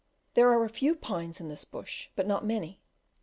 There 0.33 0.49
are 0.51 0.63
a 0.65 0.67
few 0.67 0.95
pines 0.95 1.39
in 1.39 1.47
this 1.47 1.63
bush, 1.63 2.09
but 2.15 2.25
not 2.25 2.43
many. 2.43 2.79